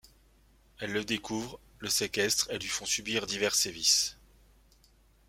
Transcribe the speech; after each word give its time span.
Elles 0.79 0.93
le 0.93 1.03
découvrent, 1.05 1.59
le 1.77 1.87
séquestrent, 1.87 2.49
et 2.49 2.57
lui 2.57 2.67
font 2.69 2.87
subir 2.87 3.27
divers 3.27 3.53
sévices. 3.53 4.17